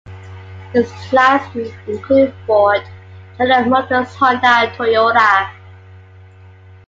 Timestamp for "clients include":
1.09-2.33